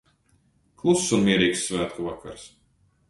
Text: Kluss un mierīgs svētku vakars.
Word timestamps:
Kluss 0.79 1.05
un 1.17 1.23
mierīgs 1.27 1.61
svētku 1.67 2.07
vakars. 2.09 2.49